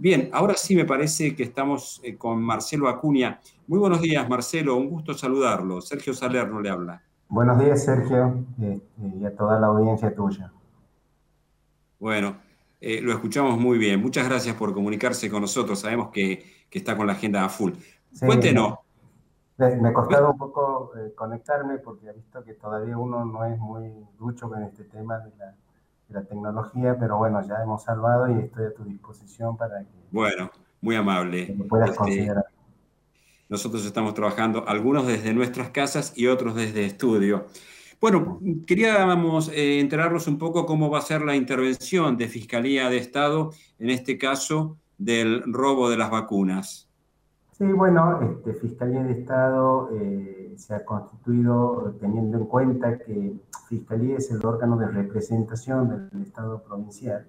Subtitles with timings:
[0.00, 3.38] Bien, ahora sí me parece que estamos eh, con Marcelo Acuña.
[3.66, 5.82] Muy buenos días, Marcelo, un gusto saludarlo.
[5.82, 7.02] Sergio Salerno le habla.
[7.28, 10.50] Buenos días, Sergio, este, y a toda la audiencia tuya.
[11.98, 12.38] Bueno,
[12.80, 14.00] eh, lo escuchamos muy bien.
[14.00, 15.80] Muchas gracias por comunicarse con nosotros.
[15.80, 17.72] Sabemos que, está con la agenda a full.
[18.24, 18.78] Cuéntenos.
[19.58, 23.58] Me, ha costado un poco eh, conectarme porque he visto que todavía uno no es
[23.58, 25.54] muy ducho con este tema de la
[26.10, 29.86] la tecnología, pero bueno, ya hemos salvado y estoy a tu disposición para que...
[30.10, 30.50] Bueno,
[30.80, 31.56] muy amable.
[31.68, 32.44] puedas este, considerar.
[33.48, 37.46] Nosotros estamos trabajando, algunos desde nuestras casas y otros desde estudio.
[38.00, 42.96] Bueno, queríamos eh, enterarnos un poco cómo va a ser la intervención de Fiscalía de
[42.96, 46.88] Estado, en este caso del robo de las vacunas.
[47.58, 53.34] Sí, bueno, este, Fiscalía de Estado eh, se ha constituido teniendo en cuenta que
[53.70, 57.24] Fiscalía es el órgano de representación del Estado provincial.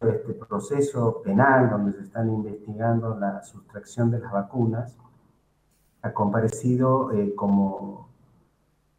[0.00, 4.98] Este proceso penal donde se están investigando la sustracción de las vacunas
[6.02, 8.08] ha comparecido eh, como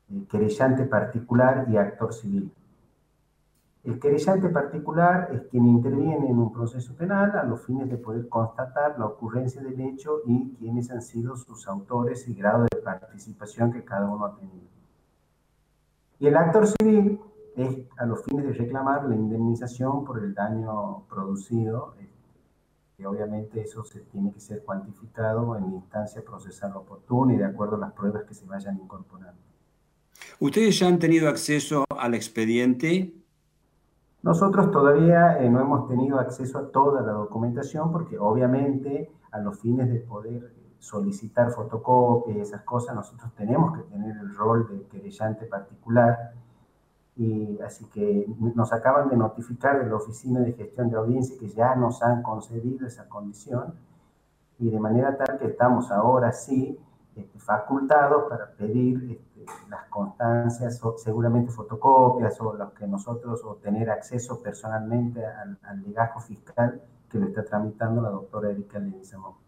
[0.10, 2.50] eh, querellante particular y actor civil.
[3.84, 8.30] El querellante particular es quien interviene en un proceso penal a los fines de poder
[8.30, 13.74] constatar la ocurrencia del hecho y quiénes han sido sus autores y grado de participación
[13.74, 14.77] que cada uno ha tenido.
[16.20, 17.20] Y el actor civil
[17.56, 21.94] es a los fines de reclamar la indemnización por el daño producido,
[22.98, 27.46] que obviamente eso se tiene que ser cuantificado en la instancia procesal oportuna y de
[27.46, 29.40] acuerdo a las pruebas que se vayan incorporando.
[30.40, 33.14] ¿Ustedes ya han tenido acceso al expediente
[34.28, 39.60] nosotros todavía eh, no hemos tenido acceso a toda la documentación porque obviamente a los
[39.60, 44.84] fines de poder solicitar fotocopias y esas cosas, nosotros tenemos que tener el rol de
[44.88, 46.34] querellante particular.
[47.16, 51.50] Y así que nos acaban de notificar de la Oficina de Gestión de Audiencia que
[51.50, 53.74] ya nos han concedido esa condición
[54.60, 56.80] y de manera tal que estamos ahora sí
[57.16, 63.56] este, facultados para pedir este, las constancias, o seguramente fotocopias o los que nosotros, o
[63.56, 69.47] tener acceso personalmente al, al legajo fiscal que lo está tramitando la doctora Erika Leguizamón.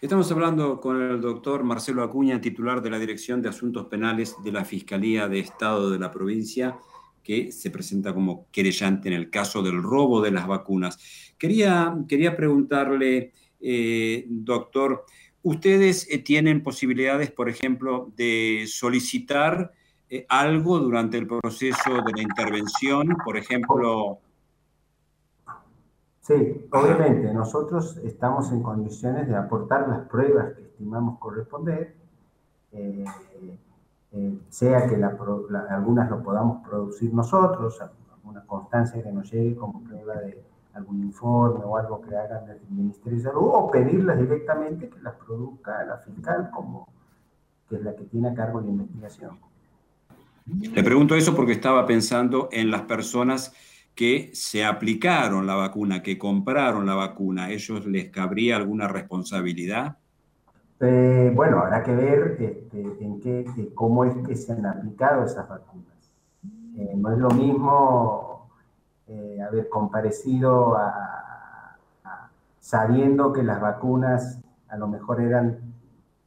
[0.00, 4.50] Estamos hablando con el doctor Marcelo Acuña, titular de la Dirección de Asuntos Penales de
[4.50, 6.78] la Fiscalía de Estado de la provincia,
[7.22, 11.34] que se presenta como querellante en el caso del robo de las vacunas.
[11.36, 15.04] Quería, quería preguntarle, eh, doctor,
[15.42, 19.70] ustedes eh, tienen posibilidades, por ejemplo, de solicitar
[20.08, 24.20] eh, algo durante el proceso de la intervención, por ejemplo.
[26.30, 31.96] Sí, obviamente, nosotros estamos en condiciones de aportar las pruebas que estimamos corresponder,
[32.70, 33.04] eh,
[34.48, 37.80] sea que algunas lo podamos producir nosotros,
[38.14, 40.40] alguna constancia que nos llegue como prueba de
[40.74, 45.00] algún informe o algo que hagan desde el Ministerio de Salud o pedirlas directamente que
[45.00, 46.86] las produzca la fiscal como
[47.68, 49.36] que es la que tiene a cargo la investigación.
[50.46, 53.52] Le pregunto eso porque estaba pensando en las personas
[53.94, 57.50] que se aplicaron la vacuna, que compraron la vacuna.
[57.50, 59.96] ¿Ellos les cabría alguna responsabilidad?
[60.80, 65.48] Eh, bueno, habrá que ver este, en qué, cómo es que se han aplicado esas
[65.48, 66.12] vacunas.
[66.78, 68.48] Eh, no es lo mismo
[69.06, 70.76] eh, haber comparecido
[72.60, 75.58] sabiendo que las vacunas a lo mejor eran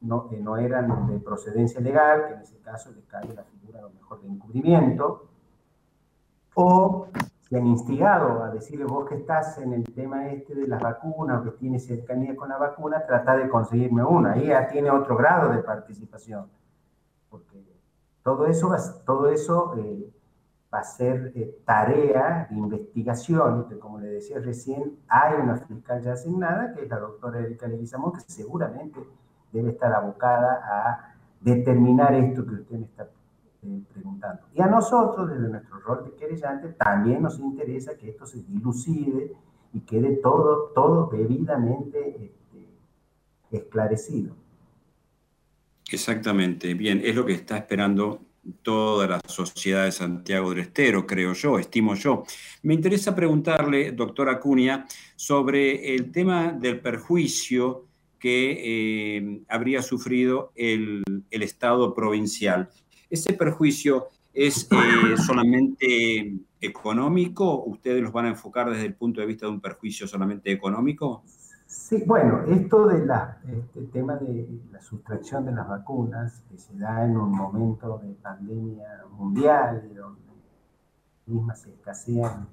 [0.04, 3.84] no, no eran de procedencia legal, que en ese caso le cae la figura a
[3.84, 5.28] lo mejor de encubrimiento,
[6.56, 7.08] o
[7.54, 11.40] se han instigado a decirle vos que estás en el tema este de las vacunas
[11.40, 14.32] o que tienes cercanía con la vacuna, trata de conseguirme una.
[14.32, 16.48] Ahí ya tiene otro grado de participación.
[17.30, 17.64] Porque
[18.24, 18.76] todo eso,
[19.06, 20.12] todo eso eh,
[20.74, 26.02] va a ser eh, tarea de investigación, que como le decía recién, hay una fiscal
[26.02, 29.00] ya asignada, que es la doctora Erika Leguizamón, que seguramente
[29.52, 33.06] debe estar abocada a determinar esto que usted me está
[33.66, 34.44] eh, preguntando.
[34.54, 39.34] Y a nosotros, desde nuestro rol de querellante, también nos interesa que esto se dilucide
[39.74, 44.36] y quede todo, todo debidamente este, esclarecido.
[45.92, 48.22] Exactamente, bien, es lo que está esperando
[48.62, 52.24] toda la sociedad de Santiago del Estero, creo yo, estimo yo.
[52.64, 54.86] Me interesa preguntarle, doctora Acuña,
[55.16, 57.88] sobre el tema del perjuicio
[58.20, 62.70] que eh, habría sufrido el, Estado provincial.
[63.14, 67.64] ¿Ese perjuicio es eh, solamente económico?
[67.64, 71.22] ¿Ustedes los van a enfocar desde el punto de vista de un perjuicio solamente económico?
[71.68, 76.76] Sí, bueno, esto de la, este tema de la sustracción de las vacunas, que se
[76.76, 80.22] da en un momento de pandemia mundial donde
[81.28, 82.48] mismas se escasean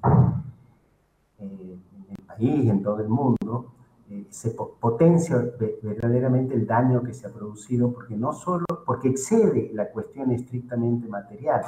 [1.39, 3.73] eh, en el país país y en todo el mundo,
[4.11, 5.37] eh, se potencia
[5.83, 11.07] verdaderamente el daño que se ha producido, porque no solo, porque excede la cuestión estrictamente
[11.07, 11.62] material.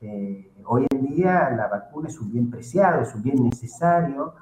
[0.00, 4.32] Eh, hoy en día la vacuna es un bien preciado, es un bien necesario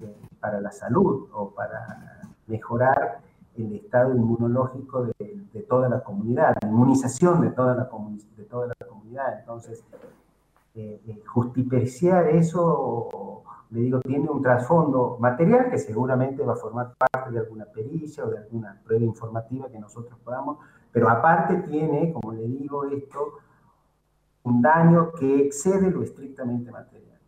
[0.00, 3.20] eh, para la salud o para mejorar
[3.56, 7.88] el estado inmunológico de, toda la comunidad, la inmunización de toda la,
[8.36, 9.38] de toda la comunidad.
[9.38, 9.84] Entonces,
[10.74, 13.34] eh, justipreciar eso
[13.74, 18.24] le digo, tiene un trasfondo material que seguramente va a formar parte de alguna pericia
[18.24, 20.58] o de alguna prueba informativa que nosotros podamos,
[20.92, 23.38] pero aparte tiene, como le digo, esto,
[24.44, 27.18] un daño que excede lo estrictamente material.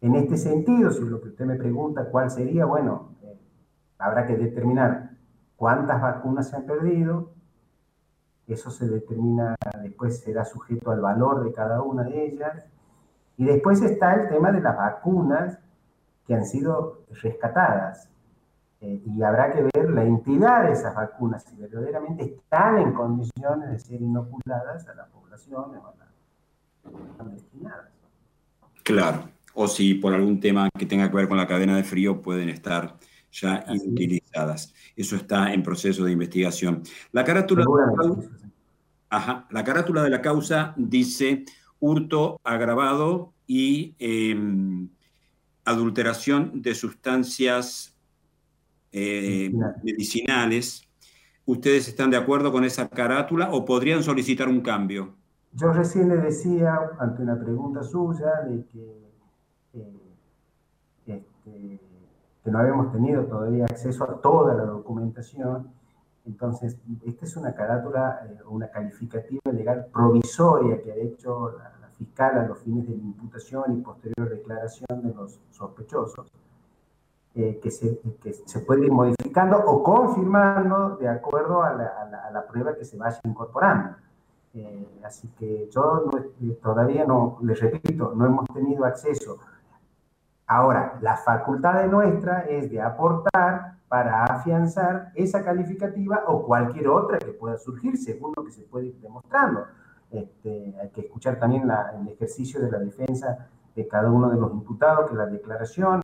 [0.00, 3.38] En este sentido, si lo que usted me pregunta cuál sería, bueno, eh,
[3.98, 5.10] habrá que determinar
[5.56, 7.32] cuántas vacunas se han perdido,
[8.46, 12.64] eso se determina, después será sujeto al valor de cada una de ellas,
[13.36, 15.58] y después está el tema de las vacunas
[16.26, 18.08] que han sido rescatadas.
[18.80, 23.70] Eh, y habrá que ver la entidad de esas vacunas, si verdaderamente están en condiciones
[23.70, 27.90] de ser inoculadas a la población o a las destinadas.
[28.82, 32.22] Claro, o si por algún tema que tenga que ver con la cadena de frío
[32.22, 32.94] pueden estar
[33.40, 34.72] ya utilizadas.
[34.94, 36.82] Eso está en proceso de investigación.
[37.12, 37.64] La carátula,
[39.08, 41.44] Ajá, la carátula de la causa dice
[41.78, 44.88] hurto agravado y em,
[45.64, 47.96] adulteración de sustancias
[48.90, 49.52] eh,
[49.82, 50.82] medicinales.
[51.44, 55.14] ¿Ustedes están de acuerdo con esa carátula o podrían solicitar un cambio?
[55.52, 59.12] Yo recién le decía, ante una pregunta suya, de que,
[59.74, 59.96] eh,
[61.06, 61.80] este,
[62.46, 65.76] que no habíamos tenido todavía acceso a toda la documentación
[66.26, 72.36] entonces, esta es una carátula, eh, una calificativa legal provisoria que ha hecho la, fiscal
[72.36, 76.30] a los fines de la imputación y posterior declaración de los sospechosos,
[77.34, 81.86] eh, que, se, que, se, puede ir modificando o confirmando de acuerdo a la,
[82.28, 83.96] a la, prueba que se vaya incorporando.
[84.52, 86.04] Eh, así que yo
[86.62, 89.38] todavía no, les repito, no hemos tenido acceso.
[90.46, 97.18] Ahora, la facultad de nuestra es de aportar para afianzar esa calificativa o cualquier otra
[97.18, 99.64] que pueda surgir según lo que se puede ir demostrando.
[100.10, 101.68] Este, hay que escuchar también
[102.00, 106.00] el ejercicio de la defensa de cada uno de los imputados, que la declaración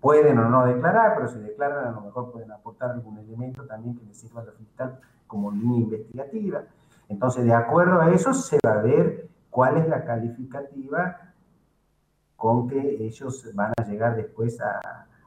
[0.00, 3.96] pueden o no declarar, pero si declaran a lo mejor pueden aportar algún elemento también
[3.96, 6.62] que les sirva a la fiscal como línea investigativa.
[7.08, 11.25] Entonces, de acuerdo a eso, se va a ver cuál es la calificativa
[12.46, 14.78] con que ellos van a llegar después a,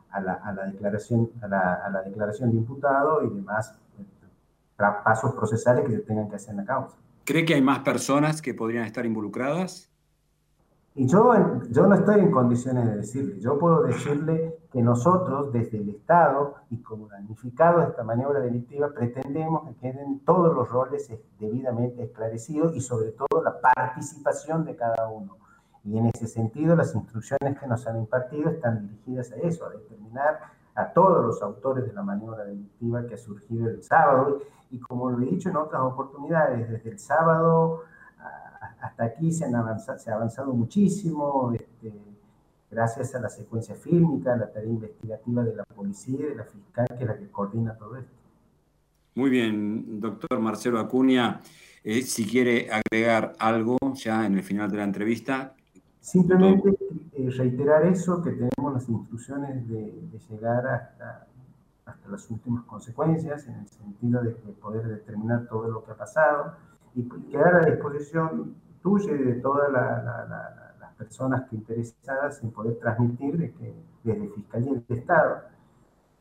[0.09, 4.05] a la, declaración, a la, declaración de imputado y demás eh,
[5.03, 6.95] pasos procesales que se tengan que hacer en la causa.
[7.25, 9.91] ¿Cree que hay más personas que podrían estar involucradas?
[10.95, 11.33] Y yo,
[11.69, 13.37] yo no estoy en condiciones de decirle.
[13.41, 18.93] Yo puedo decirle que nosotros, desde el Estado y como damnificados de esta maniobra delictiva,
[18.93, 25.09] pretendemos que queden todos los roles debidamente esclarecidos y sobre todo la participación de cada
[25.09, 25.35] uno.
[25.89, 29.69] Y en ese sentido, las instrucciones que nos han impartido están dirigidas a eso, a
[29.69, 30.39] determinar
[30.75, 34.41] a todos los autores de la maniobra delictiva que ha surgido el sábado.
[34.69, 37.83] Y como lo he dicho en otras oportunidades, desde el sábado
[38.81, 41.93] hasta aquí se, han avanzado, ha avanzado muchísimo, este,
[42.69, 46.43] gracias a la secuencia fílmica, a la tarea investigativa de la policía y de la
[46.45, 48.13] fiscal, que es la que coordina todo esto.
[49.15, 51.41] Muy bien, doctor Marcelo Acuña.
[51.83, 55.55] Eh, si quiere agregar algo ya en el final de la entrevista,
[55.99, 56.69] Simplemente
[57.13, 61.27] eh, reiterar eso, que tenemos las instrucciones de, llegar hasta,
[61.85, 66.53] hasta, las últimas consecuencias, en el sentido de, poder determinar todo lo que ha pasado
[66.95, 73.37] y quedar a disposición tuya y de todas las personas que interesadas en poder transmitir
[73.37, 75.41] de que desde Fiscalía del Estado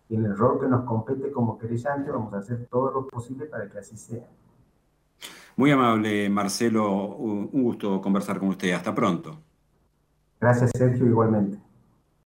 [0.09, 3.47] y en el rol que nos compete como querellante vamos a hacer todo lo posible
[3.47, 4.27] para que así sea.
[5.57, 7.17] Muy amable, Marcelo.
[7.17, 8.73] Un gusto conversar con usted.
[8.73, 9.48] Hasta pronto.
[10.41, 11.59] Gracias, Sergio, igualmente.